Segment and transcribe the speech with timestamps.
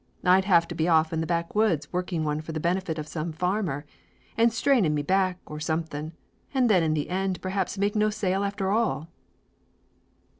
[0.23, 3.31] I'd have to be off in the backwoods working one for the benefit of some
[3.31, 3.85] farmer,
[4.35, 6.13] and strainin' me back or something,
[6.55, 9.09] and then in the end perhaps make no sale after all!"